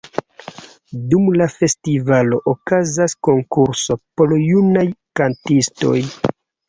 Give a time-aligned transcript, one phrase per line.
[1.11, 4.87] Dum la festivalo okazas konkurso por junaj
[5.21, 5.99] kantistoj.